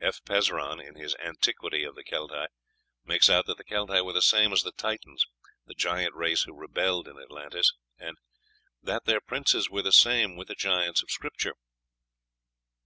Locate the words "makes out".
3.04-3.44